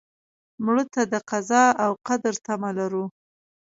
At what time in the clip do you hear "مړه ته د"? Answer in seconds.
0.63-1.15